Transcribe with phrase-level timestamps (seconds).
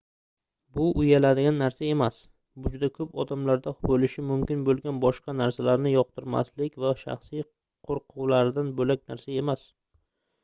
[0.77, 2.15] bu uyaladigan narsa emas
[2.61, 7.45] bu juda koʻp odamlarda boʻlishi mumkin boʻlgan boshqa narsalarni yoqtirmaslik va shaxsiy
[7.91, 9.67] qoʻrquvlaridan boʻlak narsa emas